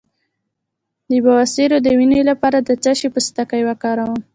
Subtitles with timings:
[1.09, 4.19] د بواسیر د وینې لپاره د څه شي پوستکی وکاروم؟